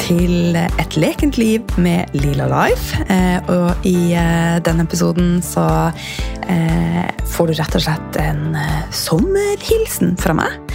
til 0.00 0.56
Et 0.56 0.96
lekent 0.98 1.36
liv 1.38 1.62
med 1.80 2.12
Lila 2.16 2.46
Life. 2.50 2.96
Eh, 3.12 3.38
og 3.52 3.86
i 3.86 4.12
eh, 4.16 4.56
denne 4.64 4.86
episoden 4.86 5.40
så 5.44 5.64
eh, 6.48 7.06
får 7.32 7.50
du 7.50 7.54
rett 7.58 7.76
og 7.78 7.84
slett 7.84 8.18
en 8.22 8.56
sommerhilsen 8.94 10.16
fra 10.20 10.36
meg. 10.36 10.74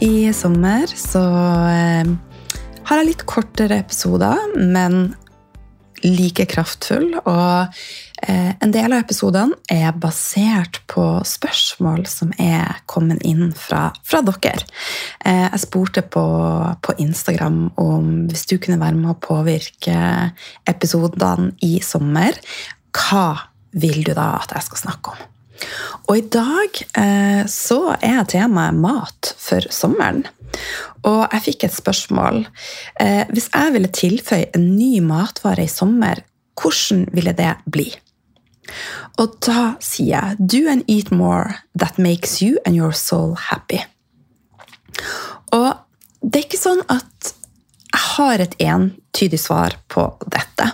I 0.00 0.32
sommer 0.32 0.88
så 0.88 1.20
har 1.22 3.00
jeg 3.00 3.08
litt 3.10 3.26
kortere 3.28 3.82
episoder, 3.82 4.40
men 4.56 5.12
like 6.04 6.46
kraftfull. 6.48 7.10
Og 7.22 7.82
en 8.22 8.70
del 8.74 8.92
av 8.92 9.02
episodene 9.02 9.56
er 9.72 9.96
basert 9.98 10.78
på 10.90 11.02
spørsmål 11.26 12.04
som 12.10 12.30
er 12.38 12.82
kommet 12.90 13.22
inn 13.26 13.50
fra, 13.56 13.88
fra 14.06 14.20
dere. 14.26 14.62
Eh, 15.24 15.48
jeg 15.48 15.62
spurte 15.64 16.04
på, 16.06 16.24
på, 16.84 16.94
Instagram 17.02 17.64
om 17.80 18.12
hvis 18.30 18.46
du 18.50 18.58
kunne 18.62 18.80
være 18.82 18.98
med 18.98 19.14
å 19.14 19.18
påvirke 19.22 19.96
episodene 20.68 21.52
i 21.66 21.78
sommer, 21.84 22.38
hva 22.92 23.26
vil 23.72 24.02
du 24.06 24.12
da 24.14 24.36
at 24.42 24.54
jeg 24.54 24.68
skal 24.68 24.82
snakke 24.84 25.14
om? 25.14 25.28
Og 26.10 26.18
i 26.18 26.26
dag 26.34 26.82
eh, 26.98 27.42
så 27.50 27.80
er 27.98 28.24
temaet 28.30 28.78
mat 28.78 29.32
for 29.38 29.66
sommeren. 29.72 30.24
Og 31.08 31.22
jeg 31.32 31.44
fikk 31.46 31.66
et 31.66 31.74
spørsmål. 31.74 32.44
Eh, 33.00 33.24
hvis 33.32 33.48
jeg 33.52 33.74
ville 33.74 33.92
tilføye 33.94 34.50
en 34.56 34.66
ny 34.76 34.98
matvare 35.04 35.66
i 35.66 35.70
sommer, 35.70 36.22
hvordan 36.58 37.06
ville 37.14 37.34
det 37.36 37.54
bli? 37.72 37.88
Og 39.20 39.38
da 39.44 39.74
sier 39.84 40.12
jeg 40.12 40.48
do 40.52 40.62
and 40.70 40.84
eat 40.88 41.10
more 41.12 41.62
that 41.78 41.98
makes 41.98 42.40
you 42.42 42.58
and 42.66 42.76
your 42.76 42.92
soul 42.96 43.34
happy. 43.50 43.82
Og 45.52 45.76
det 46.22 46.38
er 46.38 46.46
ikke 46.46 46.60
sånn 46.60 46.84
at 46.92 47.34
jeg 47.92 48.04
har 48.14 48.40
et 48.40 48.54
entydig 48.62 49.40
svar 49.40 49.76
på 49.92 50.06
dette. 50.32 50.70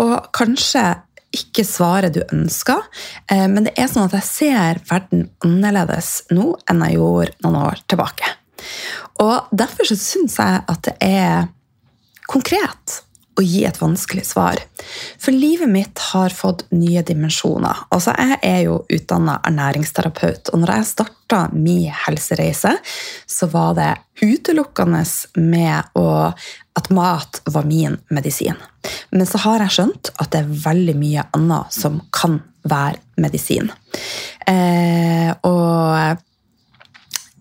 Og 0.00 0.30
kanskje 0.36 0.84
ikke 1.34 1.64
svaret 1.66 2.14
du 2.16 2.22
ønsker, 2.32 2.80
eh, 3.28 3.44
men 3.50 3.66
det 3.66 3.74
er 3.76 3.90
sånn 3.90 4.06
at 4.06 4.16
jeg 4.16 4.28
ser 4.28 4.80
verden 4.88 5.26
annerledes 5.44 6.22
nå 6.32 6.54
enn 6.70 6.84
jeg 6.86 6.96
gjorde 6.96 7.34
noen 7.44 7.58
år 7.66 7.82
tilbake. 7.90 8.32
Og 9.20 9.50
Derfor 9.52 9.90
så 9.90 9.98
syns 9.98 10.38
jeg 10.40 10.62
at 10.72 10.82
det 10.86 10.96
er 11.04 11.50
konkret 12.28 13.02
å 13.38 13.44
gi 13.44 13.62
et 13.68 13.78
vanskelig 13.80 14.24
svar. 14.26 14.58
For 15.20 15.34
livet 15.34 15.70
mitt 15.70 15.98
har 16.10 16.34
fått 16.34 16.64
nye 16.74 17.02
dimensjoner. 17.06 17.84
Altså, 17.94 18.14
Jeg 18.18 18.38
er 18.42 18.60
jo 18.66 18.84
utdanna 18.90 19.38
ernæringsterapeut, 19.46 20.50
og 20.52 20.58
når 20.62 20.74
jeg 20.74 20.90
starta 20.90 21.40
min 21.52 21.92
helsereise, 22.06 22.74
så 23.26 23.46
var 23.52 23.74
det 23.78 23.92
utelukkende 24.22 25.04
med 25.38 25.94
å, 25.94 26.34
at 26.74 26.90
mat 26.90 27.40
var 27.46 27.64
min 27.64 27.98
medisin. 28.10 28.58
Men 29.10 29.26
så 29.26 29.38
har 29.44 29.62
jeg 29.62 29.76
skjønt 29.76 30.10
at 30.18 30.32
det 30.32 30.42
er 30.42 30.62
veldig 30.66 30.96
mye 30.98 31.26
annet 31.36 31.74
som 31.74 32.00
kan 32.10 32.40
være 32.68 32.98
medisin. 33.22 33.70
Eh, 34.46 35.30
og 35.46 36.18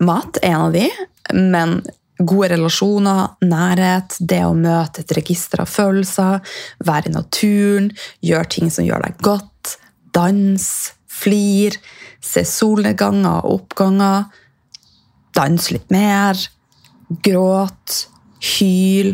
mat 0.05 0.37
er 0.43 0.53
en 0.53 0.67
av 0.67 0.75
de, 0.75 0.89
men 1.33 1.81
gode 2.19 2.49
relasjoner, 2.53 3.37
nærhet, 3.45 4.17
det 4.19 4.41
å 4.45 4.55
møte 4.57 5.03
et 5.03 5.13
register 5.17 5.63
av 5.63 5.71
følelser, 5.71 6.41
være 6.85 7.11
i 7.11 7.15
naturen, 7.15 7.91
gjøre 8.25 8.51
ting 8.55 8.73
som 8.73 8.87
gjør 8.87 9.05
deg 9.07 9.21
godt, 9.25 9.77
dans, 10.17 10.67
flir, 11.07 11.77
se 12.23 12.43
solnedganger 12.47 13.45
og 13.45 13.61
oppganger, 13.61 14.27
dans 15.37 15.71
litt 15.73 15.89
mer, 15.93 16.39
gråt, 17.23 18.03
hyl, 18.57 19.13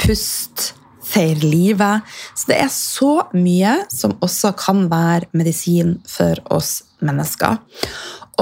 pust, 0.00 0.72
feir 1.06 1.40
livet. 1.42 2.06
Så 2.34 2.50
det 2.50 2.58
er 2.64 2.72
så 2.72 3.12
mye 3.36 3.78
som 3.92 4.16
også 4.24 4.54
kan 4.58 4.86
være 4.92 5.30
medisin 5.36 5.96
for 6.08 6.40
oss 6.54 6.80
mennesker. 7.04 7.58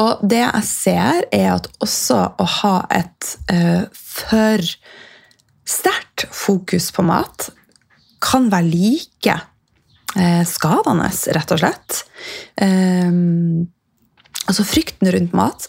Og 0.01 0.23
det 0.27 0.43
jeg 0.43 0.67
ser, 0.67 1.25
er 1.35 1.51
at 1.55 1.69
også 1.85 2.21
å 2.41 2.47
ha 2.61 2.77
et 2.95 3.35
uh, 3.53 3.85
for 3.95 4.63
sterkt 5.65 6.27
fokus 6.35 6.91
på 6.95 7.05
mat 7.07 7.49
kan 8.25 8.49
være 8.53 8.71
like 8.71 9.37
uh, 10.17 10.43
skadende, 10.49 11.11
rett 11.37 11.55
og 11.55 11.63
slett. 11.63 12.01
Um, 12.59 13.69
altså 14.49 14.67
frykten 14.67 15.13
rundt 15.15 15.37
mat 15.37 15.69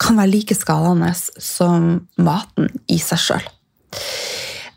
kan 0.00 0.18
være 0.18 0.32
like 0.32 0.56
skadende 0.56 1.12
som 1.14 2.08
maten 2.16 2.72
i 2.90 2.98
seg 3.02 3.22
sjøl. 3.26 3.46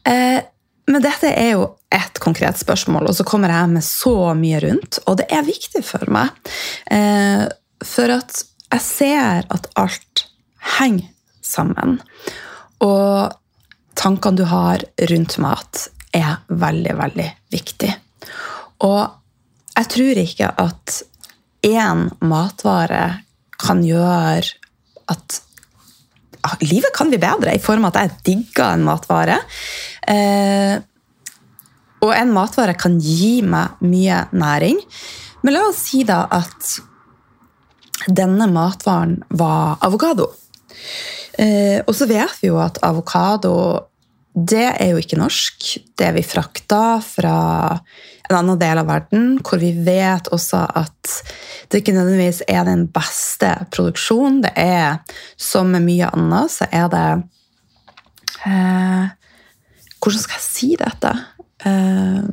Uh, 0.08 0.44
men 0.88 1.04
dette 1.04 1.32
er 1.32 1.54
jo 1.56 1.72
et 1.92 2.20
konkret 2.24 2.60
spørsmål, 2.60 3.10
og 3.10 3.16
så 3.16 3.24
kommer 3.28 3.52
jeg 3.52 3.72
med 3.72 3.84
så 3.84 4.34
mye 4.40 4.60
rundt. 4.64 5.02
Og 5.08 5.18
det 5.20 5.26
er 5.36 5.44
viktig 5.44 5.82
for 5.84 6.08
meg. 6.12 6.32
For 7.84 8.14
at 8.14 8.40
jeg 8.74 8.84
ser 8.84 9.48
at 9.54 9.70
alt 9.80 10.26
henger 10.78 11.08
sammen. 11.46 12.00
Og 12.84 13.34
tankene 13.98 14.38
du 14.38 14.46
har 14.50 14.84
rundt 15.12 15.38
mat, 15.42 15.88
er 16.16 16.42
veldig, 16.48 16.94
veldig 16.98 17.28
viktig. 17.54 17.92
Og 18.86 19.02
jeg 19.78 19.90
tror 19.94 20.22
ikke 20.22 20.52
at 20.62 21.02
én 21.66 22.08
matvare 22.26 23.04
kan 23.58 23.82
gjøre 23.86 24.56
at 25.12 25.42
livet 26.64 26.94
kan 26.96 27.10
bli 27.12 27.20
bedre, 27.22 27.56
i 27.56 27.62
form 27.64 27.88
av 27.88 27.96
at 27.96 28.06
jeg 28.06 28.20
digger 28.30 28.76
en 28.76 28.86
matvare. 28.88 29.40
Eh, 30.08 30.78
og 32.06 32.14
en 32.14 32.34
matvare 32.34 32.78
kan 32.78 33.00
gi 33.02 33.42
meg 33.44 33.82
mye 33.84 34.22
næring. 34.38 34.80
Men 35.44 35.56
la 35.56 35.66
oss 35.70 35.82
si 35.90 36.04
da 36.08 36.24
at 36.32 36.78
denne 38.08 38.48
matvaren 38.52 39.20
var 39.30 39.78
avokado. 39.86 40.32
Eh, 41.38 41.84
og 41.86 41.94
så 41.96 42.08
vet 42.10 42.42
vi 42.42 42.50
jo 42.50 42.58
at 42.64 42.80
avokado 42.86 43.54
det 44.38 44.68
er 44.78 44.92
jo 44.92 45.02
ikke 45.02 45.18
norsk. 45.18 45.66
Det 45.98 46.12
vi 46.14 46.22
frakta 46.26 47.00
fra 47.02 47.38
en 48.28 48.36
annen 48.36 48.60
del 48.60 48.82
av 48.82 48.90
verden, 48.90 49.40
hvor 49.42 49.58
vi 49.62 49.72
vet 49.74 50.30
også 50.36 50.60
at 50.78 51.14
det 51.72 51.82
ikke 51.82 51.96
nødvendigvis 51.96 52.44
er 52.46 52.68
den 52.68 52.86
beste 52.94 53.50
produksjonen. 53.74 54.44
Det 54.46 54.54
er, 54.62 55.00
som 55.42 55.72
med 55.74 55.88
mye 55.88 56.12
annet, 56.14 56.54
så 56.54 56.70
er 56.70 56.92
det 56.94 57.08
eh, 58.46 59.16
Hvordan 59.98 60.22
skal 60.22 60.38
jeg 60.38 60.46
si 60.46 60.68
dette? 60.78 61.10
Eh, 61.66 62.28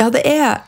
ja, 0.00 0.08
det 0.10 0.24
er 0.26 0.58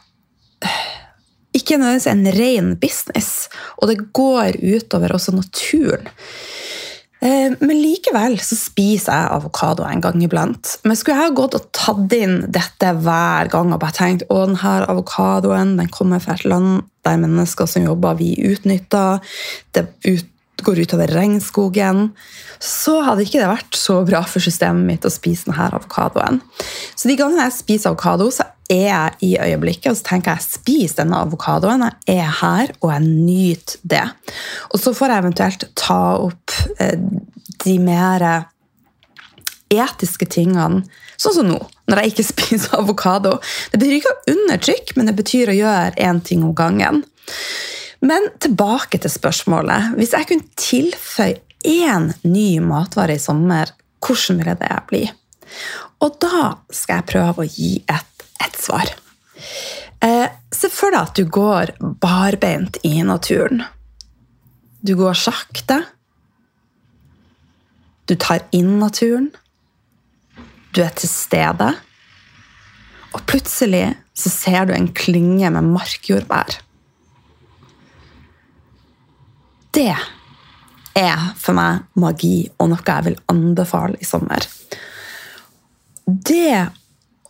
ikke 1.56 1.78
nødvendigvis 1.78 2.10
en 2.10 2.26
ren 2.38 2.74
business, 2.80 3.48
og 3.78 3.90
det 3.92 4.12
går 4.16 4.58
utover 4.62 5.14
også 5.14 5.34
naturen. 5.36 6.08
Eh, 7.22 7.52
men 7.60 7.78
likevel 7.78 8.34
så 8.42 8.56
spiser 8.58 9.14
jeg 9.14 9.34
avokado 9.36 9.84
en 9.86 10.00
gang 10.02 10.24
iblant. 10.24 10.72
Men 10.82 10.98
skulle 10.98 11.20
jeg 11.20 11.30
ha 11.30 11.36
gått 11.36 11.54
og 11.54 11.68
tatt 11.76 12.16
inn 12.16 12.40
dette 12.50 12.94
hver 13.04 13.50
gang 13.52 13.70
og 13.70 13.78
bare 13.84 13.94
tenkt 13.94 14.26
å 14.26 14.40
denne 14.48 14.72
avokadoen 14.90 15.76
den 15.78 15.92
kommer 15.94 16.22
fra 16.22 16.34
et 16.34 16.48
land 16.48 16.82
der 17.06 17.20
mennesker 17.22 17.70
som 17.70 17.86
jobber, 17.86 18.18
vi 18.18 18.34
utnytter, 18.46 19.22
det 19.74 19.86
går 20.62 20.82
utover 20.84 21.10
regnskogen, 21.10 22.12
så 22.62 23.00
hadde 23.06 23.24
ikke 23.26 23.40
det 23.42 23.50
vært 23.50 23.78
så 23.78 24.00
bra 24.06 24.22
for 24.26 24.42
systemet 24.42 24.86
mitt 24.86 25.06
å 25.06 25.10
spise 25.10 25.48
denne 25.48 25.70
avokadoen. 25.78 26.42
Så 26.94 27.10
de 27.10 27.18
gangene 27.18 27.48
jeg 27.48 27.58
spiser 27.58 27.90
avokado, 27.90 28.30
så 28.30 28.46
er 28.72 28.86
jeg 28.88 29.16
i 29.28 29.30
øyeblikket, 29.40 29.90
og 29.90 29.98
så 29.98 30.08
tenker 30.10 30.36
jeg 30.36 30.46
spis 30.46 30.96
denne 30.98 31.20
avokadoen. 31.24 31.84
Jeg 32.08 32.22
er 32.24 32.38
her, 32.40 32.72
og 32.80 32.94
jeg 32.94 33.04
nyter 33.06 33.84
det. 33.94 34.06
Og 34.72 34.80
så 34.82 34.94
får 34.96 35.12
jeg 35.12 35.24
eventuelt 35.24 35.68
ta 35.78 36.00
opp 36.22 36.56
eh, 36.80 36.96
de 37.62 37.76
mer 37.82 38.26
etiske 39.72 40.28
tingene, 40.28 40.82
sånn 41.20 41.36
som 41.36 41.48
nå, 41.48 41.58
når 41.88 42.02
jeg 42.02 42.12
ikke 42.12 42.28
spiser 42.32 42.78
avokado. 42.80 43.36
Det 43.72 43.80
betyr 43.80 43.98
ikke 44.00 44.14
å 44.14 44.34
undertrykke, 44.34 44.96
men 44.98 45.10
det 45.10 45.16
betyr 45.20 45.52
å 45.52 45.58
gjøre 45.58 46.08
én 46.08 46.22
ting 46.24 46.44
om 46.46 46.56
gangen. 46.56 47.02
Men 48.02 48.32
tilbake 48.42 48.98
til 48.98 49.12
spørsmålet. 49.12 49.92
Hvis 49.98 50.14
jeg 50.16 50.28
kunne 50.28 50.58
tilføye 50.58 51.38
én 51.62 52.10
ny 52.26 52.56
matvare 52.64 53.14
i 53.14 53.22
sommer, 53.22 53.70
hvordan 54.02 54.40
ville 54.40 54.56
det 54.58 54.78
bli? 54.88 55.04
Og 56.02 56.16
da 56.22 56.48
skal 56.74 56.98
jeg 56.98 57.10
prøve 57.12 57.44
å 57.44 57.46
gi 57.46 57.76
et 57.86 58.11
ett 58.40 58.58
svar. 58.60 58.94
Eh, 60.02 60.28
se 60.54 60.70
for 60.72 60.94
deg 60.94 61.00
at 61.02 61.18
du 61.18 61.24
går 61.30 61.74
barbeint 62.02 62.78
i 62.86 63.02
naturen. 63.06 63.62
Du 64.82 64.94
går 64.98 65.14
sakte. 65.14 65.82
Du 68.10 68.16
tar 68.18 68.42
inn 68.50 68.78
naturen. 68.80 69.30
Du 70.74 70.82
er 70.82 70.90
til 70.96 71.10
stede. 71.10 71.70
Og 73.12 73.22
plutselig 73.28 73.92
så 74.16 74.32
ser 74.32 74.66
du 74.66 74.74
en 74.74 74.90
klynge 74.96 75.50
med 75.52 75.70
markjordbær. 75.70 76.58
Det 79.72 79.92
er 80.98 81.28
for 81.40 81.56
meg 81.56 81.86
magi 81.96 82.36
og 82.58 82.72
noe 82.72 82.84
jeg 82.84 83.06
vil 83.06 83.20
anbefale 83.32 84.00
i 84.00 84.08
sommer. 84.08 84.44
Det 86.04 86.68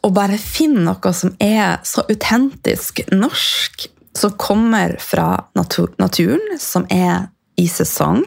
å 0.03 0.11
bare 0.15 0.39
finne 0.41 0.85
noe 0.87 1.13
som 1.15 1.35
er 1.43 1.79
så 1.87 2.05
autentisk 2.11 3.05
norsk, 3.15 3.87
som 4.19 4.35
kommer 4.37 4.97
fra 5.01 5.47
natur 5.57 5.93
naturen, 6.03 6.59
som 6.61 6.85
er 6.91 7.31
i 7.57 7.69
sesong, 7.71 8.25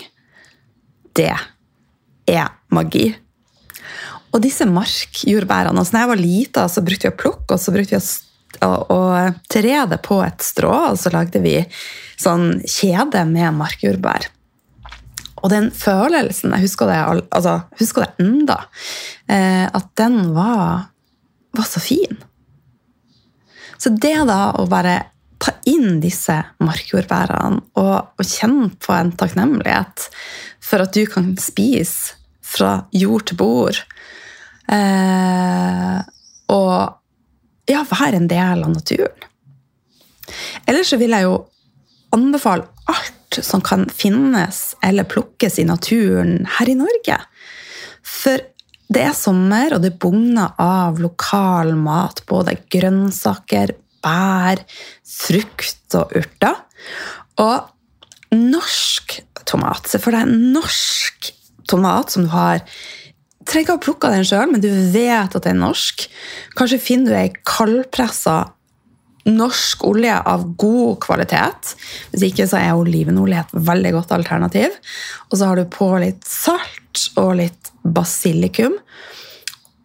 det 1.16 1.34
er 2.32 2.48
magi. 2.74 3.10
Og 4.36 4.42
disse 4.44 4.68
markjordbærene 4.68 5.80
altså, 5.80 5.96
når 5.96 6.02
jeg 6.02 6.12
var 6.12 6.22
lita, 6.22 6.64
så 6.72 6.84
brukte 6.84 7.08
vi 7.08 7.14
å 7.14 7.20
plukke 7.20 7.56
og 7.56 7.62
så 7.62 7.74
brukte 7.76 8.00
vi 8.00 8.66
å, 8.66 8.72
å 8.92 9.00
tre 9.52 9.76
det 9.92 10.00
på 10.04 10.20
et 10.26 10.44
strå, 10.44 10.74
og 10.92 11.00
så 11.00 11.12
lagde 11.14 11.42
vi 11.44 11.60
sånn 12.20 12.62
kjede 12.68 13.24
med 13.30 13.56
markjordbær. 13.60 14.30
Og 15.44 15.52
den 15.52 15.70
følelsen, 15.76 16.56
jeg 16.56 16.66
husker 16.66 16.90
det, 16.90 17.00
altså, 17.36 17.60
husker 17.80 18.06
det 18.06 18.26
enda, 18.26 18.64
eh, 19.30 19.68
at 19.68 19.92
den 20.00 20.34
var, 20.36 20.90
var 21.58 21.68
så 21.70 21.82
fin. 21.84 22.18
Så 23.78 23.92
det 23.92 24.16
da 24.30 24.56
å 24.60 24.68
bare 24.72 25.00
ta 25.42 25.52
inn 25.68 26.00
disse 26.04 26.36
markjordbærene 26.64 27.62
og, 27.78 27.96
og 28.16 28.24
kjenne 28.26 28.72
på 28.82 28.94
en 28.96 29.12
takknemlighet 29.20 30.08
for 30.64 30.86
at 30.86 30.96
du 30.96 31.04
kan 31.10 31.34
spise 31.42 32.16
fra 32.46 32.86
jord 32.96 33.26
til 33.28 33.40
bord, 33.40 33.80
eh, 34.72 35.98
og 36.54 37.70
ja, 37.70 37.82
være 37.90 38.22
en 38.22 38.30
del 38.30 38.64
av 38.64 38.72
naturen. 38.72 39.28
Ellers 40.70 40.94
så 40.94 41.00
vil 41.02 41.14
jeg 41.14 41.28
jo 41.28 41.36
anbefale 42.16 42.70
alt 42.90 43.40
som 43.44 43.62
kan 43.66 43.88
finnes 43.92 44.76
eller 44.86 45.08
plukkes 45.10 45.60
i 45.60 45.68
naturen 45.68 46.46
her 46.58 46.70
i 46.72 46.78
Norge. 46.80 47.18
For 48.06 48.42
det 48.92 49.02
er 49.02 49.16
sommer, 49.18 49.76
og 49.76 49.82
det 49.84 49.96
bugner 50.02 50.54
av 50.62 51.00
lokal 51.02 51.74
mat. 51.80 52.22
Både 52.30 52.58
grønnsaker, 52.72 53.74
bær, 54.06 54.62
frukt 55.10 55.98
og 55.98 56.14
urter. 56.20 56.60
Og 57.42 58.36
norsk 58.36 59.18
tomat. 59.46 59.90
Se 59.90 60.02
for 60.02 60.16
deg 60.16 60.30
norsk 60.30 61.32
tomat 61.70 62.14
som 62.14 62.28
du 62.28 62.32
har 62.34 62.62
trenger 63.46 63.66
ikke 63.66 63.78
å 63.78 63.84
plukke 63.84 64.12
den 64.14 64.26
sjøl, 64.26 64.50
men 64.52 64.62
du 64.64 64.70
vet 64.94 65.36
at 65.38 65.44
det 65.46 65.52
er 65.52 65.60
norsk. 65.60 66.08
Kanskje 66.58 66.82
finner 66.82 67.14
du 67.14 67.18
ei 67.20 67.32
kaldpressa 67.46 68.40
norsk 69.26 69.86
olje 69.88 70.16
av 70.34 70.46
god 70.62 71.00
kvalitet. 71.06 71.74
Hvis 72.12 72.28
ikke 72.28 72.48
så 72.50 72.60
er 72.62 72.78
olivenolje 72.78 73.42
et 73.42 73.54
veldig 73.70 73.94
godt 73.98 74.14
alternativ. 74.18 74.76
Og 75.30 75.38
så 75.40 75.50
har 75.50 75.62
du 75.62 75.70
på 75.70 75.90
litt 76.02 76.26
salt 76.30 76.82
og 77.20 77.36
litt 77.42 77.72
basilikum. 77.84 78.78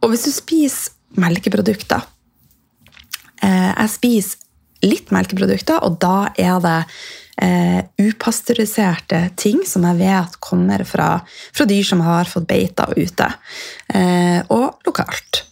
Og 0.00 0.12
hvis 0.12 0.26
du 0.28 0.32
spiser 0.32 0.96
melkeprodukter 1.20 2.04
eh, 3.42 3.72
Jeg 3.74 3.90
spiser 3.92 4.86
litt 4.86 5.10
melkeprodukter, 5.12 5.82
og 5.84 5.98
da 6.00 6.30
er 6.40 6.56
det 6.64 6.78
eh, 7.44 7.80
upasteuriserte 8.00 9.26
ting 9.36 9.60
som 9.68 9.84
jeg 9.90 9.98
vet 10.00 10.38
kommer 10.40 10.86
fra, 10.88 11.10
fra 11.52 11.66
dyr 11.68 11.84
som 11.84 12.00
har 12.06 12.30
fått 12.30 12.48
beita 12.48 12.88
ute, 12.96 13.28
eh, 13.92 14.40
og 14.48 14.80
lokalt. 14.88 15.44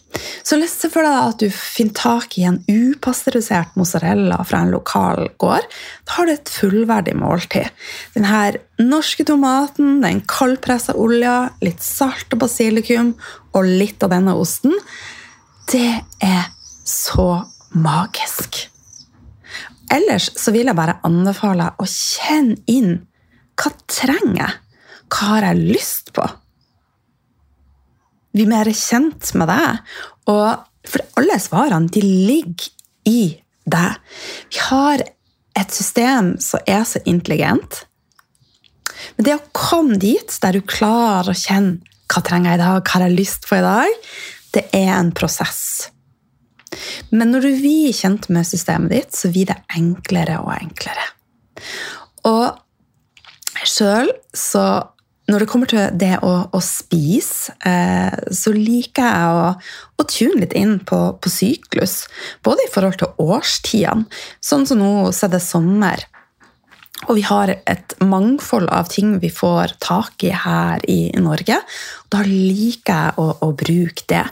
Så 0.43 0.57
se 0.67 0.89
for 0.91 1.05
deg 1.05 1.17
at 1.17 1.41
du 1.41 1.49
finner 1.53 1.95
tak 1.97 2.37
i 2.39 2.45
en 2.47 2.59
upasteurisert 2.69 3.75
mozzarella 3.79 4.39
fra 4.47 4.63
en 4.63 4.73
lokal 4.73 5.29
gård. 5.41 5.67
Da 6.07 6.17
har 6.17 6.27
du 6.27 6.33
et 6.33 6.51
fullverdig 6.53 7.15
måltid. 7.19 7.69
Denne 8.15 8.59
norske 8.79 9.25
tomaten, 9.27 9.99
den 10.03 10.23
kaldpressa 10.29 10.95
olja, 10.97 11.51
litt 11.65 11.83
salt 11.85 12.33
og 12.33 12.43
basilikum 12.45 13.13
og 13.53 13.69
litt 13.69 14.03
av 14.05 14.13
denne 14.15 14.35
osten. 14.39 14.75
Det 15.69 16.01
er 16.25 16.49
så 16.87 17.29
magisk. 17.77 18.65
Ellers 19.89 20.29
så 20.37 20.53
vil 20.53 20.69
jeg 20.69 20.77
bare 20.77 20.99
anbefale 21.05 21.71
å 21.81 21.85
kjenne 21.89 22.59
inn 22.69 22.99
hva 23.59 23.73
trenger 23.91 24.37
jeg? 24.39 24.53
Hva 25.09 25.33
har 25.33 25.49
jeg 25.49 25.73
lyst 25.73 26.13
på? 26.15 26.23
Bli 28.35 28.45
mer 28.49 28.69
kjent 28.75 29.31
med 29.39 29.49
deg. 29.49 29.83
Og 30.29 30.89
for 30.89 31.19
alle 31.19 31.37
svarene 31.41 31.91
de 31.93 32.03
ligger 32.03 32.69
i 33.09 33.21
deg. 33.69 33.99
Vi 34.49 34.63
har 34.69 35.03
et 35.59 35.75
system 35.75 36.35
som 36.43 36.63
er 36.69 36.85
så 36.87 37.01
intelligent. 37.09 37.83
Men 39.17 39.27
det 39.27 39.37
å 39.37 39.47
komme 39.55 39.99
dit 40.01 40.35
der 40.43 40.55
du 40.55 40.65
klarer 40.65 41.31
å 41.33 41.37
kjenne 41.37 41.79
hva 42.09 42.23
trenger 42.25 42.55
jeg 42.55 42.59
i 42.59 42.63
dag, 42.63 42.81
hva 42.81 42.95
har 42.95 43.05
jeg 43.05 43.17
lyst 43.19 43.45
på 43.45 43.57
i 43.59 43.65
dag, 43.65 44.07
det 44.55 44.63
er 44.73 44.93
en 44.95 45.11
prosess. 45.13 45.91
Men 47.13 47.33
når 47.33 47.45
du 47.45 47.51
blir 47.61 47.93
kjent 47.93 48.29
med 48.33 48.47
systemet 48.49 48.93
ditt, 48.93 49.17
så 49.17 49.29
blir 49.33 49.49
det 49.49 49.57
enklere 49.77 50.39
og 50.41 50.53
enklere. 50.55 51.05
Og 52.29 52.57
sjøl 53.67 54.09
så 54.33 54.65
når 55.29 55.43
det 55.43 55.49
kommer 55.51 55.69
til 55.69 55.97
det 55.99 56.15
å, 56.25 56.33
å 56.49 56.61
spise, 56.63 57.53
eh, 57.67 58.15
så 58.33 58.53
liker 58.55 59.05
jeg 59.05 59.33
å, 59.35 59.49
å 60.01 60.05
tune 60.09 60.41
litt 60.43 60.55
inn 60.57 60.79
på, 60.89 60.99
på, 61.21 61.31
syklus. 61.33 62.01
Både 62.45 62.65
i 62.65 62.71
forhold 62.73 62.99
til 63.01 63.13
årstidene. 63.21 64.07
Sånn 64.41 64.65
som 64.69 64.81
nå 64.81 64.93
så 65.15 65.27
er 65.27 65.35
det 65.35 65.43
sommer. 65.45 66.05
Og 67.07 67.15
vi 67.15 67.21
har 67.23 67.47
et 67.49 67.93
mangfold 68.03 68.67
av 68.75 68.89
ting 68.91 69.13
vi 69.21 69.29
får 69.31 69.77
tak 69.79 70.23
i 70.27 70.33
her 70.35 70.83
i 70.91 71.13
Norge. 71.15 71.55
Da 72.11 72.19
liker 72.25 72.91
jeg 72.91 73.13
å, 73.21 73.27
å 73.45 73.49
bruke 73.55 74.03
det. 74.11 74.25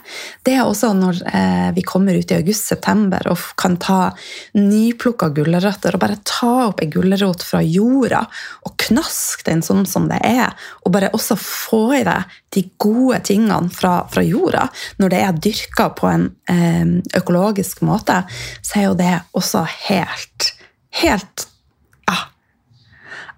Det 0.44 0.52
er 0.58 0.68
også 0.68 0.90
når 0.98 1.22
eh, 1.30 1.70
vi 1.78 1.84
kommer 1.88 2.18
ut 2.18 2.28
i 2.28 2.36
august-september 2.36 3.30
og 3.32 3.46
kan 3.58 3.78
ta 3.80 4.10
nyplukka 4.58 5.30
gulrøtter 5.38 5.96
og 5.96 6.04
bare 6.04 6.20
ta 6.28 6.52
opp 6.66 6.84
ei 6.84 6.90
gulrot 6.92 7.46
fra 7.46 7.64
jorda 7.64 8.26
og 8.68 8.76
knaske 8.84 9.48
den 9.48 9.64
sånn 9.64 9.88
som 9.88 10.10
det 10.12 10.20
er. 10.28 10.52
Og 10.84 10.92
bare 10.92 11.12
også 11.16 11.40
få 11.40 11.82
i 12.02 12.04
deg 12.04 12.38
de 12.52 12.68
gode 12.76 13.24
tingene 13.32 13.72
fra, 13.72 14.02
fra 14.12 14.28
jorda. 14.28 14.68
Når 15.00 15.16
det 15.16 15.24
er 15.24 15.44
dyrka 15.48 15.92
på 15.96 16.12
en 16.12 16.32
eh, 16.52 16.98
økologisk 17.16 17.80
måte, 17.88 18.26
så 18.60 18.82
er 18.82 18.90
jo 18.90 18.98
det 18.98 19.14
også 19.32 19.64
helt, 19.88 20.52
helt 21.00 21.48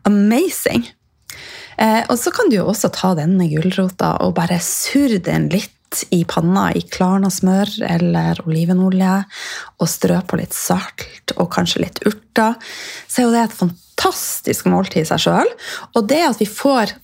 amazing. 0.09 0.87
Eh, 1.81 2.03
og 2.09 2.17
så 2.21 2.33
kan 2.35 2.51
du 2.51 2.59
jo 2.59 2.69
også 2.71 2.91
ta 2.95 3.15
denne 3.19 3.49
gulrota 3.51 4.17
og 4.25 4.35
bare 4.39 4.61
surre 4.65 5.21
den 5.25 5.49
litt 5.53 5.77
i 6.15 6.23
panna 6.29 6.69
i 6.77 6.83
klarna 6.87 7.31
smør 7.33 7.73
eller 7.89 8.39
olivenolje, 8.45 9.15
og 9.81 9.91
strø 9.91 10.21
på 10.23 10.39
litt 10.39 10.55
salt 10.55 11.35
og 11.37 11.51
kanskje 11.55 11.83
litt 11.83 11.99
urter, 12.07 12.55
så 13.09 13.21
er 13.21 13.27
jo 13.27 13.33
det 13.35 13.43
et 13.43 13.57
fantastisk 13.59 14.69
måltid 14.71 15.03
i 15.03 15.09
seg 15.09 15.25
sjøl. 15.25 15.51
Og 15.99 16.07
det 16.11 16.21
at 16.29 16.39
vi 16.43 16.47
får 16.47 16.95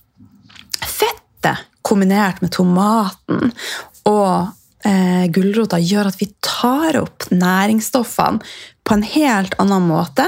fettet 0.87 1.65
kombinert 1.87 2.39
med 2.43 2.53
tomaten 2.55 3.51
og 4.07 4.55
eh, 4.85 5.25
gulrota, 5.33 5.79
gjør 5.79 6.11
at 6.11 6.19
vi 6.21 6.29
tar 6.43 6.99
opp 7.01 7.27
næringsstoffene 7.31 8.41
på 8.87 8.95
en 8.95 9.03
helt 9.03 9.55
annen 9.61 9.87
måte. 9.89 10.27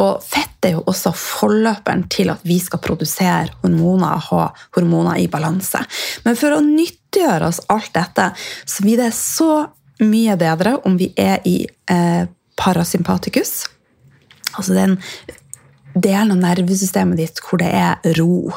Og 0.00 0.22
fett 0.24 0.66
er 0.66 0.76
jo 0.78 0.84
også 0.88 1.12
forløperen 1.16 2.06
til 2.12 2.32
at 2.32 2.42
vi 2.46 2.58
skal 2.62 2.82
produsere 2.82 3.52
hormoner 3.62 4.16
og 4.16 4.26
ha 4.30 4.46
hormoner 4.76 5.20
i 5.20 5.28
balanse. 5.30 5.82
Men 6.24 6.38
for 6.40 6.56
å 6.56 6.62
nyttiggjøre 6.64 7.50
oss 7.50 7.60
alt 7.72 7.92
dette, 7.96 8.30
så 8.64 8.86
blir 8.86 9.02
det 9.02 9.12
så 9.16 9.66
mye 10.00 10.36
bedre 10.40 10.78
om 10.88 10.96
vi 11.00 11.10
er 11.20 11.44
i 11.48 11.58
eh, 11.92 12.24
parasympatikus. 12.60 13.68
Altså 14.56 14.74
den 14.74 14.96
delen 15.94 16.32
av 16.34 16.40
nervesystemet 16.40 17.18
ditt 17.20 17.42
hvor 17.44 17.60
det 17.60 17.70
er 17.74 18.16
ro. 18.18 18.54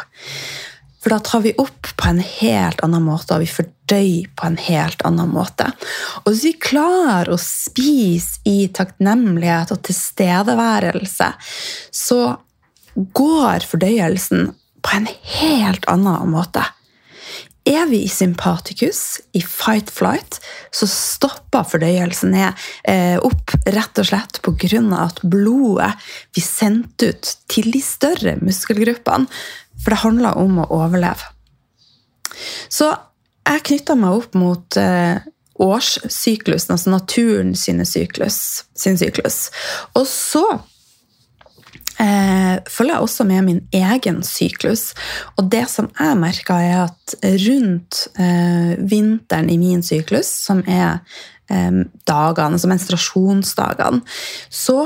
For 1.03 1.11
da 1.11 1.19
tar 1.19 1.43
vi 1.43 1.51
opp 1.59 1.89
på 1.99 2.07
en 2.07 2.21
helt 2.23 2.79
annen 2.85 3.03
måte, 3.03 3.35
og 3.35 3.43
vi 3.43 3.51
fordøyer 3.51 4.29
på 4.39 4.47
en 4.47 4.59
helt 4.69 5.03
annen 5.03 5.33
måte. 5.35 5.67
Og 6.23 6.31
hvis 6.31 6.45
vi 6.47 6.53
klarer 6.69 7.33
å 7.33 7.39
spise 7.41 8.39
i 8.47 8.69
takknemlighet 8.71 9.73
og 9.75 9.83
tilstedeværelse, 9.83 11.33
så 11.91 12.21
går 12.95 13.67
fordøyelsen 13.67 14.53
på 14.83 14.95
en 14.95 15.09
helt 15.41 15.85
annen 15.91 16.31
måte. 16.31 16.63
Er 17.63 17.85
vi 17.87 18.01
i 18.03 18.09
sympatikus, 18.11 19.21
i 19.31 19.39
fight-flight, 19.39 20.41
så 20.75 20.87
stopper 20.89 21.63
fordøyelsen 21.63 22.33
ned 22.35 22.65
eh, 22.83 23.15
opp 23.23 23.53
rett 23.63 24.01
og 24.03 24.09
slett 24.09 24.41
pga. 24.43 24.81
at 24.99 25.21
blodet 25.23 25.93
vi 26.35 26.43
sendte 26.43 27.13
ut 27.13 27.29
til 27.47 27.71
de 27.71 27.79
større 27.79 28.35
muskelgruppene 28.41 29.31
for 29.81 29.93
det 29.93 30.03
handler 30.03 30.39
om 30.39 30.61
å 30.63 30.69
overleve. 30.81 31.31
Så 32.71 32.89
jeg 33.43 33.65
knytta 33.67 33.95
meg 33.99 34.19
opp 34.21 34.35
mot 34.39 34.77
eh, 34.79 35.23
årssyklusen, 35.61 36.73
altså 36.75 36.93
naturen 36.93 37.53
sine 37.57 37.85
syklus, 37.87 38.63
sin 38.75 38.97
syklus. 38.97 39.49
Og 39.99 40.07
så 40.09 40.43
eh, 42.01 42.55
følger 42.69 42.95
jeg 42.95 43.05
også 43.05 43.27
med 43.29 43.45
min 43.49 43.61
egen 43.75 44.23
syklus. 44.25 44.91
Og 45.37 45.51
det 45.51 45.65
som 45.71 45.91
jeg 45.99 46.19
merker, 46.21 46.55
er 46.55 46.87
at 46.87 47.15
rundt 47.45 48.07
eh, 48.17 48.73
vinteren 48.79 49.51
i 49.51 49.59
min 49.61 49.83
syklus, 49.85 50.31
som 50.47 50.63
er 50.65 51.03
eh, 51.51 51.83
dagene, 52.07 52.57
altså 52.57 52.71
menstruasjonsdagene, 52.71 54.03
så 54.49 54.79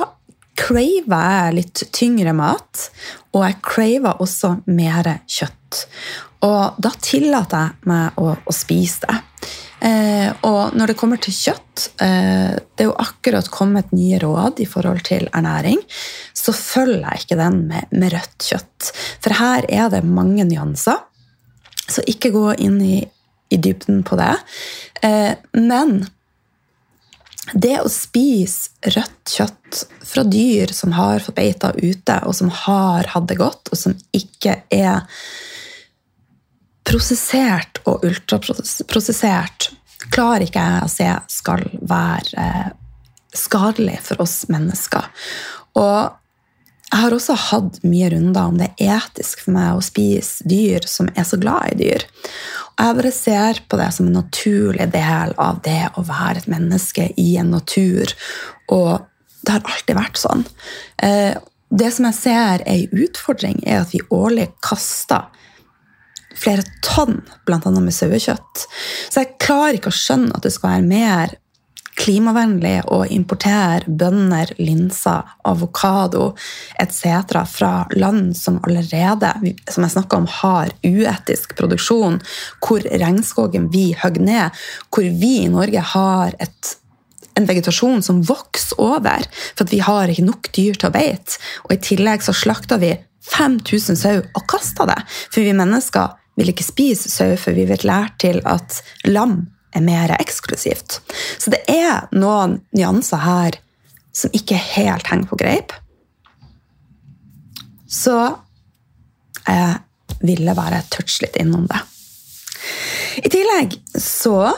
craver 0.58 1.30
jeg 1.32 1.56
litt 1.58 1.84
tyngre 1.96 2.34
mat, 2.36 2.88
og 3.36 3.46
jeg 3.46 3.60
craver 3.66 4.24
også 4.24 4.58
mer 4.66 5.14
kjøtt. 5.30 5.86
Og 6.46 6.78
da 6.82 6.92
tillater 7.02 7.70
jeg 7.70 7.90
meg 7.90 8.20
å, 8.22 8.34
å 8.38 8.56
spise 8.56 9.08
det. 9.08 9.18
Eh, 9.78 10.30
og 10.48 10.74
når 10.74 10.90
det 10.90 10.98
kommer 10.98 11.20
til 11.22 11.36
kjøtt 11.38 11.84
eh, 12.02 12.56
Det 12.58 12.82
er 12.82 12.88
jo 12.88 12.96
akkurat 12.98 13.46
kommet 13.54 13.92
nye 13.94 14.18
råd 14.24 14.58
i 14.64 14.66
forhold 14.66 15.04
til 15.06 15.28
ernæring. 15.38 15.78
Så 16.34 16.56
følger 16.56 17.06
jeg 17.06 17.26
ikke 17.26 17.40
den 17.44 17.60
med, 17.70 17.92
med 17.94 18.16
rødt 18.16 18.48
kjøtt. 18.50 18.90
For 19.22 19.38
her 19.38 19.68
er 19.70 19.92
det 19.94 20.02
mange 20.06 20.48
nyanser. 20.50 21.04
Så 21.88 22.02
ikke 22.10 22.34
gå 22.34 22.48
inn 22.66 22.82
i, 22.82 23.00
i 23.54 23.62
dybden 23.62 24.02
på 24.08 24.18
det. 24.20 24.34
Eh, 25.06 25.38
men 25.54 26.00
det 27.54 27.78
å 27.80 27.90
spise 27.92 28.92
rødt 28.96 29.32
kjøtt 29.38 29.84
fra 30.08 30.24
dyr 30.28 30.72
som 30.76 30.96
har 30.98 31.24
fått 31.24 31.38
beita 31.38 31.72
ute, 31.78 32.18
og 32.28 32.36
som 32.36 32.52
har 32.66 33.08
hatt 33.14 33.28
det 33.30 33.40
godt, 33.40 33.72
og 33.72 33.80
som 33.80 33.96
ikke 34.16 34.62
er 34.74 35.06
prosessert 36.88 37.82
og 37.88 38.06
ultraprosessert, 38.08 39.72
klarer 40.12 40.48
ikke 40.48 40.64
jeg 40.64 40.84
å 40.84 40.92
se 40.92 41.10
skal 41.32 41.66
være 41.88 42.44
eh, 42.44 42.70
skadelig 43.36 44.00
for 44.06 44.24
oss 44.24 44.46
mennesker. 44.52 45.08
Og 45.78 46.16
jeg 46.88 47.02
har 47.04 47.14
også 47.14 47.36
hatt 47.50 47.82
mye 47.84 48.10
runder 48.14 48.48
om 48.48 48.60
det 48.60 48.70
er 48.80 49.02
etisk 49.02 49.44
for 49.44 49.58
meg 49.58 49.76
å 49.76 49.84
spise 49.84 50.48
dyr 50.48 50.88
som 50.88 51.10
er 51.16 51.28
så 51.28 51.40
glad 51.42 51.74
i 51.74 51.80
dyr. 51.82 52.06
Jeg 52.78 52.98
bare 53.00 53.12
ser 53.14 53.62
på 53.70 53.80
det 53.80 53.90
som 53.96 54.08
en 54.08 54.20
naturlig 54.20 54.86
del 54.94 55.34
av 55.42 55.62
det 55.66 55.82
å 55.98 56.04
være 56.06 56.44
et 56.44 56.52
menneske 56.52 57.10
i 57.18 57.32
en 57.42 57.50
natur. 57.56 58.14
Og 58.74 59.08
det 59.42 59.56
har 59.56 59.66
alltid 59.66 59.98
vært 59.98 60.22
sånn. 60.22 60.46
Eh, 61.02 61.34
det 61.68 61.90
som 61.96 62.08
jeg 62.08 62.20
ser 62.20 62.62
er 62.62 62.64
en 62.70 63.02
utfordring, 63.08 63.60
er 63.66 63.82
at 63.82 63.96
vi 63.96 64.04
årlig 64.14 64.52
kaster 64.64 65.26
flere 66.38 66.64
tonn, 66.86 67.24
bl.a. 67.48 67.60
med 67.74 67.96
sauekjøtt. 67.96 68.68
Så 69.10 69.24
jeg 69.24 69.38
klarer 69.42 69.80
ikke 69.80 69.92
å 69.92 69.98
skjønne 69.98 70.38
at 70.38 70.46
det 70.46 70.54
skal 70.54 70.76
være 70.76 70.90
mer 70.90 71.36
klimavennlig 71.98 72.82
å 72.94 73.02
importere 73.12 73.88
bønner, 73.88 74.52
linser, 74.62 75.26
avokado 75.48 76.30
etc. 76.80 77.42
fra 77.50 77.72
land 77.98 78.36
som 78.38 78.60
allerede 78.68 79.34
som 79.72 79.86
jeg 79.88 80.06
om, 80.16 80.28
har 80.42 80.74
uetisk 80.86 81.56
produksjon, 81.58 82.20
hvor 82.64 82.86
regnskogen 82.86 83.70
vi 83.74 83.90
hogger 83.98 84.28
ned, 84.28 84.62
hvor 84.94 85.08
vi 85.22 85.34
i 85.44 85.50
Norge 85.52 85.84
har 85.94 86.38
et, 86.44 86.76
en 87.38 87.50
vegetasjon 87.50 88.06
som 88.06 88.22
vokser 88.26 88.80
over, 88.82 89.26
for 89.58 89.70
vi 89.72 89.82
har 89.84 90.14
ikke 90.14 90.28
nok 90.30 90.52
dyr 90.56 90.78
til 90.78 90.92
å 90.92 90.96
beite. 90.96 91.42
Og 91.66 91.76
i 91.76 91.82
tillegg 91.90 92.26
så 92.26 92.36
slakter 92.36 92.82
vi 92.84 92.94
5000 93.28 94.00
sau 94.00 94.22
og 94.22 94.48
kaster 94.50 94.88
det, 94.90 95.02
for 95.28 95.44
vi 95.44 95.58
mennesker 95.58 96.16
vil 96.38 96.54
ikke 96.54 96.66
spise 96.66 97.10
sau, 97.10 97.34
for 97.40 97.58
vi 97.58 97.66
blir 97.66 97.86
lært 97.88 98.20
til 98.22 98.44
at 98.46 98.82
lam 99.10 99.48
er 99.78 99.86
mer 99.86 100.14
eksklusivt. 100.18 101.00
Så 101.38 101.54
det 101.54 101.64
er 101.72 102.08
noen 102.16 102.60
nyanser 102.76 103.24
her 103.24 103.60
som 104.16 104.34
ikke 104.36 104.58
helt 104.58 105.08
henger 105.08 105.30
på 105.30 105.40
greip. 105.40 105.76
Så 107.88 108.18
jeg 109.48 109.78
ville 110.26 110.56
bare 110.58 110.84
touche 110.92 111.24
litt 111.24 111.38
innom 111.40 111.68
det. 111.70 111.80
I 113.24 113.30
tillegg 113.34 113.78
så 114.02 114.52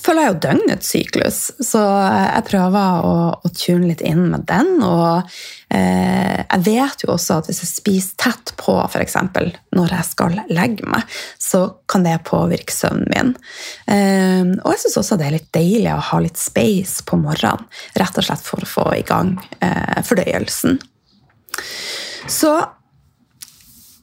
følger 0.00 0.30
jo 0.30 0.36
døgnets 0.46 0.90
syklus, 0.94 1.38
så 1.62 1.80
jeg 1.80 2.44
prøver 2.48 3.04
å, 3.04 3.16
å 3.36 3.50
tune 3.52 3.90
litt 3.90 4.02
inn 4.04 4.22
med 4.32 4.46
den. 4.48 4.70
Og 4.84 5.26
eh, 5.74 6.40
jeg 6.40 6.62
vet 6.64 7.04
jo 7.04 7.12
også 7.14 7.38
at 7.40 7.50
hvis 7.50 7.60
jeg 7.64 7.70
spiser 7.70 8.18
tett 8.20 8.54
på, 8.60 8.76
f.eks. 8.86 9.18
når 9.76 9.96
jeg 9.98 10.08
skal 10.08 10.38
legge 10.48 10.88
meg, 10.88 11.16
så 11.40 11.66
kan 11.90 12.06
det 12.06 12.16
påvirke 12.28 12.74
søvnen 12.74 13.10
min. 13.12 13.34
Eh, 13.90 14.54
og 14.62 14.72
jeg 14.72 14.84
syns 14.84 15.00
også 15.02 15.20
det 15.20 15.28
er 15.28 15.36
litt 15.36 15.50
deilig 15.56 15.92
å 15.92 16.00
ha 16.12 16.22
litt 16.24 16.40
space 16.40 17.04
på 17.08 17.20
morgenen, 17.20 17.68
rett 18.00 18.20
og 18.20 18.28
slett 18.28 18.46
for 18.46 18.64
å 18.64 18.70
få 18.70 18.88
i 18.96 19.04
gang 19.06 19.36
eh, 19.60 20.00
fordøyelsen. 20.06 20.80
Så 22.30 22.54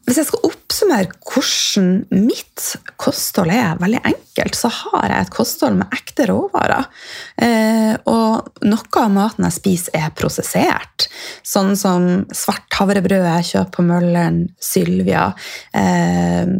hvis 0.05 0.19
jeg 0.21 0.29
skal 0.29 0.51
oppsummere 0.81 1.11
hvordan 1.21 2.25
mitt 2.25 2.63
kosthold 2.99 3.51
er 3.53 3.79
veldig 3.81 4.01
enkelt, 4.07 4.55
så 4.57 4.69
har 4.73 5.11
jeg 5.11 5.25
et 5.25 5.33
kosthold 5.33 5.77
med 5.79 5.93
ekte 5.93 6.27
råvarer. 6.29 6.87
Eh, 7.37 7.93
og 8.09 8.65
noe 8.65 9.03
av 9.03 9.13
maten 9.13 9.45
jeg 9.47 9.57
spiser, 9.57 9.97
er 9.97 10.15
prosessert. 10.17 11.07
Sånn 11.43 11.75
som 11.77 12.25
svart 12.33 12.71
havrebrød 12.77 13.27
jeg 13.27 13.49
kjøper 13.51 13.75
på 13.77 13.85
Mølleren, 13.85 14.41
Sylvia. 14.61 15.31
Eh, 15.73 16.57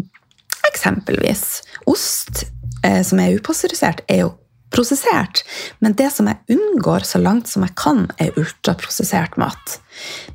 eksempelvis. 0.69 1.45
Ost 1.89 2.45
eh, 2.85 3.01
som 3.05 3.21
er 3.21 3.39
upasteurisert, 3.39 4.05
er 4.07 4.25
jo 4.25 4.35
prosessert. 4.71 5.43
Men 5.83 5.95
det 5.99 6.09
som 6.15 6.29
jeg 6.29 6.55
unngår 6.55 7.05
så 7.07 7.21
langt 7.21 7.51
som 7.51 7.65
jeg 7.65 7.75
kan, 7.79 8.05
er 8.21 8.35
ultraprosessert 8.39 9.37
mat. 9.41 9.77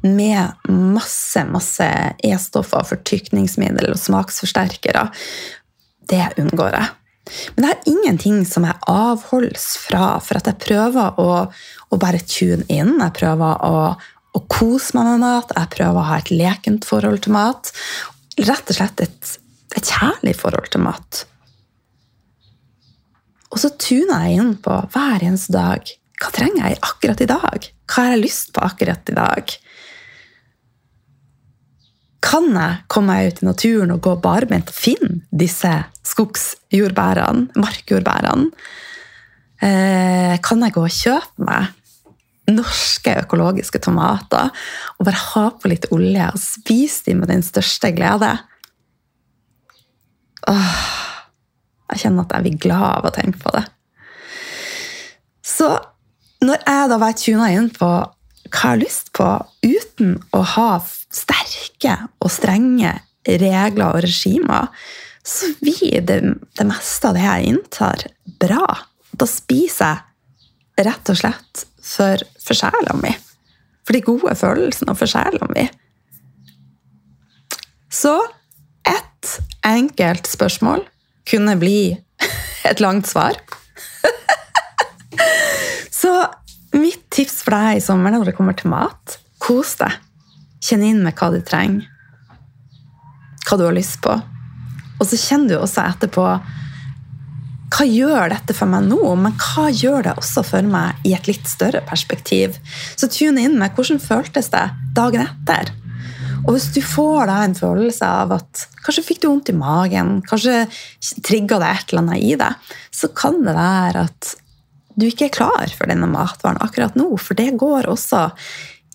Med 0.05 0.69
masse, 0.69 1.43
masse 1.49 1.89
E-stoffer, 2.25 2.87
fortykningsmiddel 2.93 3.95
og 3.95 4.01
smaksforsterkere. 4.01 5.09
Det 6.07 6.25
unngår 6.43 6.79
jeg. 6.79 6.93
Men 7.55 7.65
det 7.65 7.71
er 7.73 7.89
ingenting 7.91 8.43
som 8.47 8.67
jeg 8.69 8.79
avholdes 8.91 9.65
fra, 9.83 10.17
for 10.23 10.39
at 10.39 10.51
jeg 10.51 10.63
prøver 10.63 11.17
å, 11.19 11.31
å 11.91 11.99
bare 12.01 12.23
tune 12.23 12.67
inn. 12.71 12.95
Jeg 13.01 13.17
prøver 13.19 13.65
å, 13.67 13.81
å 13.97 14.43
kose 14.53 14.95
meg 14.99 15.11
med 15.11 15.25
mat, 15.25 15.57
jeg 15.57 15.73
prøver 15.75 16.03
å 16.03 16.07
ha 16.11 16.21
et 16.21 16.31
lekent 16.35 16.87
forhold 16.87 17.25
til 17.27 17.35
mat. 17.35 17.73
Rett 18.39 18.71
og 18.71 18.79
slett 18.79 19.03
et, 19.03 19.33
et 19.75 19.91
kjærlig 19.97 20.37
forhold 20.39 20.71
til 20.71 20.87
mat. 20.87 21.25
Og 23.53 23.61
så 23.63 23.71
tuner 23.79 24.27
jeg 24.27 24.41
inn 24.41 24.57
på 24.63 24.75
hver 24.93 25.23
eneste 25.23 25.55
dag. 25.55 25.93
Hva 26.17 26.33
trenger 26.35 26.71
jeg 26.71 26.81
akkurat 26.81 27.23
i 27.23 27.29
dag? 27.31 27.69
Hva 27.87 28.03
har 28.03 28.15
jeg 28.15 28.25
lyst 28.25 28.53
på 28.57 28.65
akkurat 28.67 29.13
i 29.13 29.17
dag? 29.17 29.55
Kan 32.27 32.49
jeg 32.57 32.83
komme 32.91 33.15
meg 33.15 33.31
ut 33.31 33.43
i 33.43 33.47
naturen 33.47 33.95
og 33.95 34.03
gå 34.03 34.17
barbeint 34.25 34.73
og 34.73 34.77
finne 34.77 35.21
disse 35.31 35.71
skogsjordbærene, 36.09 37.53
markjordbærene? 37.55 38.51
Eh, 39.63 40.35
kan 40.45 40.65
jeg 40.65 40.75
gå 40.75 40.83
og 40.85 40.93
kjøpe 40.93 41.47
meg 41.47 41.73
norske 42.53 43.15
økologiske 43.23 43.81
tomater 43.83 44.51
og 44.97 45.07
bare 45.07 45.23
ha 45.33 45.47
på 45.57 45.71
litt 45.73 45.89
olje 45.95 46.29
og 46.29 46.43
spise 46.43 47.09
dem 47.09 47.23
med 47.23 47.33
den 47.33 47.45
største 47.47 47.91
glede? 47.97 48.35
Åh, 50.51 50.83
jeg 52.07 52.13
kjenner 52.13 52.27
at 52.27 52.37
jeg 52.37 52.47
blir 52.47 52.61
glad 52.63 52.89
av 53.01 53.09
å 53.09 53.15
tenke 53.15 53.41
på 53.43 53.53
det. 53.57 53.65
Så 55.47 55.71
når 56.45 56.63
jeg 56.63 56.91
da 56.93 56.99
var 57.01 57.17
tuna 57.19 57.51
inn 57.55 57.71
på 57.75 57.87
hva 57.87 58.13
jeg 58.47 58.63
har 58.63 58.79
lyst 58.79 59.11
på, 59.17 59.27
uten 59.67 60.17
å 60.37 60.43
ha 60.55 60.69
sterke 60.87 61.97
og 62.23 62.31
strenge 62.31 62.93
regler 63.27 63.89
og 63.89 64.05
regimer, 64.05 64.71
så 65.27 65.51
blir 65.59 66.05
det, 66.07 66.21
det 66.55 66.67
meste 66.69 67.11
av 67.11 67.17
det 67.19 67.25
jeg 67.25 67.51
inntar, 67.51 68.05
bra. 68.39 68.69
Da 69.11 69.27
spiser 69.27 69.99
jeg 70.77 70.87
rett 70.87 71.11
og 71.11 71.19
slett 71.19 71.65
for, 71.83 72.23
for 72.39 72.59
sjela 72.59 72.95
mi. 73.01 73.11
For 73.83 73.97
de 73.97 74.05
gode 74.07 74.37
følelsene 74.39 74.95
og 74.95 75.01
for 75.01 75.11
sjela 75.11 75.51
mi. 75.51 75.67
Så 77.91 78.15
ett 78.87 79.39
enkelt 79.67 80.31
spørsmål 80.31 80.87
kunne 81.29 81.57
bli 81.61 81.97
et 82.71 82.83
langt 82.83 83.09
svar. 83.11 83.39
Så 86.01 86.13
mitt 86.77 87.05
tips 87.11 87.43
for 87.45 87.57
deg 87.57 87.79
i 87.79 87.85
sommer 87.85 88.15
når 88.15 88.31
det 88.31 88.37
kommer 88.39 88.57
til 88.57 88.73
mat 88.73 89.19
kos 89.43 89.77
deg. 89.81 89.95
Kjenn 90.67 90.85
inn 90.87 91.03
med 91.05 91.17
hva 91.19 91.31
du 91.35 91.41
trenger. 91.47 91.87
Hva 93.47 93.59
du 93.59 93.67
har 93.69 93.77
lyst 93.77 94.01
på. 94.03 94.15
Og 94.97 95.05
så 95.07 95.19
kjenner 95.21 95.55
du 95.55 95.61
også 95.61 95.85
etterpå 95.87 96.25
hva 97.77 97.85
gjør 97.85 98.31
dette 98.31 98.55
for 98.57 98.71
meg 98.71 98.87
nå, 98.87 99.01
men 99.21 99.35
hva 99.37 99.67
gjør 99.75 100.07
det 100.07 100.13
også 100.21 100.45
for 100.47 100.67
meg 100.71 101.03
i 101.05 101.13
et 101.17 101.27
litt 101.29 101.49
større 101.51 101.83
perspektiv? 101.85 102.55
Så 102.97 103.11
tune 103.13 103.43
inn 103.43 103.59
med 103.61 103.75
hvordan 103.77 104.01
føltes 104.01 104.49
det 104.53 104.63
dagen 104.97 105.27
etter. 105.27 105.75
Og 106.47 106.55
hvis 106.55 106.69
du 106.77 106.81
får 106.85 107.27
da 107.27 107.41
en 107.43 107.57
følelse 107.59 108.07
av 108.07 108.33
at 108.37 108.67
kanskje 108.87 109.05
fikk 109.09 109.25
du 109.25 109.29
vondt 109.29 109.51
i 109.51 109.57
magen, 109.59 110.21
kanskje 110.27 110.65
trigga 111.27 111.59
det 111.59 111.71
et 111.73 111.91
eller 111.91 112.05
annet 112.05 112.23
i 112.23 112.37
deg, 112.39 112.69
så 112.95 113.11
kan 113.19 113.41
det 113.43 113.57
være 113.57 114.05
at 114.07 114.37
du 114.97 115.09
ikke 115.09 115.27
er 115.27 115.35
klar 115.35 115.75
for 115.75 115.91
denne 115.91 116.09
matvaren 116.09 116.61
akkurat 116.63 116.95
nå. 116.97 117.11
For 117.21 117.37
det 117.39 117.57
går 117.59 117.91
også 117.91 118.29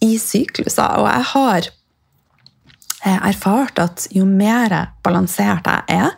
i 0.01 0.15
sykluser. 0.17 1.03
Og 1.03 1.10
jeg 1.12 1.27
har 1.34 1.67
eh, 1.67 3.20
erfart 3.20 3.84
at 3.84 4.08
jo 4.15 4.25
mer 4.25 4.77
balansert 5.03 5.67
jeg 5.67 6.00
er, 6.00 6.15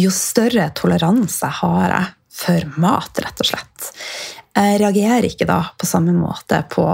jo 0.00 0.10
større 0.14 0.70
toleranse 0.78 1.52
har 1.60 1.86
jeg 1.90 2.10
for 2.40 2.80
mat, 2.80 3.18
rett 3.20 3.42
og 3.42 3.48
slett. 3.52 3.88
Jeg 4.56 4.80
reagerer 4.80 5.26
ikke 5.28 5.48
da 5.50 5.60
på 5.78 5.86
samme 5.86 6.14
måte 6.16 6.62
på 6.72 6.86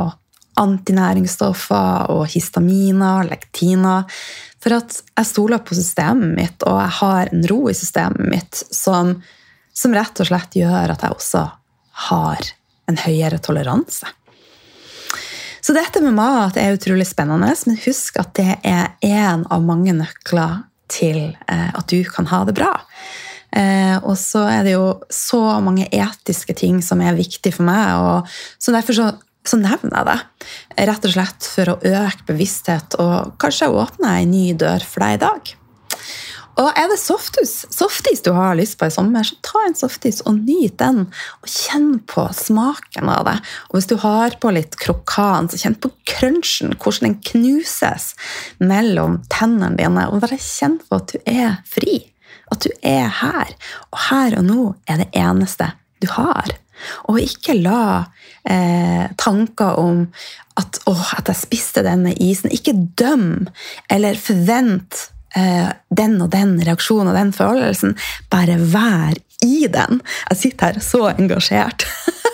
antinæringsstoffer 0.61 2.11
og 2.15 2.27
histaminer, 2.33 3.27
lektiner. 3.29 4.07
For 4.63 4.79
at 4.79 5.01
jeg 5.13 5.29
stoler 5.29 5.63
på 5.63 5.77
systemet 5.79 6.35
mitt, 6.37 6.67
og 6.67 6.81
jeg 6.81 6.95
har 7.01 7.33
en 7.33 7.49
ro 7.51 7.61
i 7.71 7.77
systemet 7.77 8.31
mitt 8.33 8.63
som, 8.75 9.17
som 9.77 9.95
rett 9.95 10.23
og 10.25 10.31
slett 10.31 10.59
gjør 10.59 10.95
at 10.95 11.05
jeg 11.05 11.17
også 11.17 11.45
har 12.09 12.55
en 12.91 13.03
høyere 13.03 13.39
toleranse. 13.43 14.09
Så 15.67 15.75
dette 15.75 15.99
med 15.99 16.15
mat 16.15 16.59
er 16.61 16.77
utrolig 16.77 17.09
spennende, 17.09 17.51
men 17.67 17.79
husk 17.83 18.21
at 18.23 18.37
det 18.39 18.59
er 18.63 18.93
én 19.03 19.43
av 19.51 19.65
mange 19.67 19.95
nøkler 19.97 20.61
til 20.93 21.33
eh, 21.51 21.71
at 21.75 21.89
du 21.91 22.05
kan 22.07 22.29
ha 22.31 22.45
det 22.47 22.55
bra. 22.55 22.71
Eh, 23.51 23.97
og 23.99 24.15
så 24.21 24.45
er 24.47 24.67
det 24.67 24.77
jo 24.77 24.93
så 25.11 25.41
mange 25.65 25.89
etiske 25.91 26.55
ting 26.55 26.79
som 26.87 27.03
er 27.03 27.19
viktig 27.19 27.51
for 27.57 27.67
meg, 27.67 27.99
og 27.99 28.63
så 28.63 28.75
derfor 28.77 28.99
så, 28.99 29.09
så 29.51 29.59
nevner 29.61 29.95
jeg 29.95 30.09
det. 30.09 30.49
Rett 30.91 31.07
og 31.09 31.15
slett 31.15 31.51
for 31.53 31.73
å 31.73 31.79
øke 31.81 32.27
bevissthet, 32.31 32.99
og 33.03 33.37
kanskje 33.43 33.71
åpne 33.73 34.19
ei 34.21 34.27
ny 34.31 34.49
dør 34.59 34.85
for 34.87 35.07
deg 35.07 35.19
i 35.19 35.23
dag. 35.27 35.55
Og 36.57 36.71
er 36.73 36.87
det 36.89 36.97
softis, 36.97 37.67
softis 37.73 38.23
du 38.25 38.31
har 38.33 38.57
lyst 38.57 38.79
på 38.81 38.89
i 38.89 38.93
sommer, 38.93 39.27
så 39.29 39.37
ta 39.45 39.61
en 39.67 39.77
softis 39.77 40.23
og 40.25 40.39
nyt 40.47 40.79
den. 40.81 41.03
Og 41.45 41.53
kjenn 41.53 41.99
på 42.09 42.25
smaken 42.33 43.11
av 43.13 43.27
det. 43.29 43.37
Og 43.69 43.77
hvis 43.77 43.91
du 43.91 43.97
har 44.01 44.39
på 44.41 44.55
litt 44.57 44.79
krokan, 44.81 45.51
så 45.53 45.61
kjenn 45.61 45.77
på 45.77 45.93
crunchen, 46.09 46.73
hvordan 46.81 47.11
den 47.11 47.19
knuses 47.29 48.15
mellom 48.57 49.21
tennene 49.33 49.77
dine. 49.77 50.09
Og 50.09 50.25
bare 50.25 50.41
kjenn 50.41 50.79
på 50.81 50.97
at 50.97 51.13
du 51.13 51.19
er 51.29 51.59
fri. 51.69 51.99
At 52.49 52.65
du 52.65 52.73
er 52.81 53.11
her. 53.21 53.53
Og 53.93 54.01
her 54.09 54.41
og 54.41 54.49
nå 54.49 54.63
er 54.89 55.05
det 55.05 55.11
eneste 55.13 55.75
du 56.01 56.09
har. 56.15 56.57
Og 57.11 57.21
ikke 57.23 57.57
la 57.59 58.07
eh, 58.45 59.07
tanker 59.19 59.79
om 59.81 60.07
at, 60.57 60.81
å, 60.89 60.95
at 61.17 61.29
jeg 61.29 61.41
spiste 61.41 61.83
denne 61.85 62.15
isen 62.23 62.53
Ikke 62.55 62.73
døm 62.97 63.47
eller 63.93 64.17
forvent 64.21 65.07
Eh, 65.37 65.69
den 65.89 66.15
og 66.25 66.31
den 66.33 66.55
reaksjonen 66.65 67.11
og 67.11 67.17
den 67.19 67.33
følelsen. 67.37 67.97
Bare 68.33 68.57
vær 68.73 69.17
i 69.45 69.67
den. 69.69 70.01
Jeg 70.31 70.39
sitter 70.41 70.73
her 70.73 70.81
så 70.81 71.03
engasjert. 71.13 71.85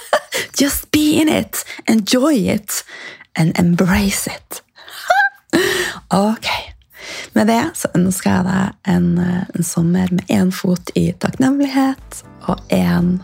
Just 0.60 0.90
be 0.94 1.18
in 1.18 1.28
it. 1.28 1.64
Enjoy 1.88 2.36
it. 2.54 2.84
And 3.34 3.58
embrace 3.58 4.30
it. 4.30 4.62
ok. 6.10 6.46
Med 7.34 7.48
det 7.50 7.62
så 7.74 7.90
ønsker 7.96 8.30
jeg 8.30 8.46
deg 8.46 8.94
en, 8.94 9.08
eh, 9.18 9.42
en 9.56 9.66
sommer 9.66 10.12
med 10.12 10.30
én 10.30 10.52
fot 10.54 10.94
i 10.94 11.10
takknemlighet 11.18 12.22
og 12.46 12.60
én 12.70 13.16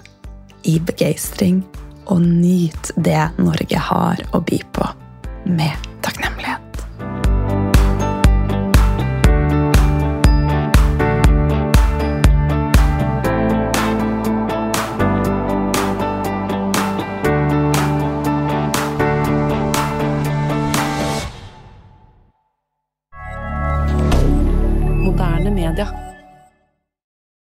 i 0.68 0.78
begeistring. 0.80 1.62
Og 2.08 2.22
nyt 2.22 2.92
det 2.96 3.20
Norge 3.40 3.82
har 3.90 4.24
å 4.32 4.40
by 4.44 4.62
på, 4.72 4.88
med 5.48 5.90
takknemlighet. 6.04 6.67